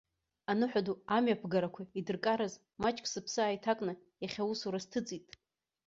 [0.51, 3.93] Аныҳәа ду амҩаԥгарақәа идыркараз, маҷк сыԥсы ааиҭакны,
[4.23, 5.25] иахьа аусура сҭыҵит.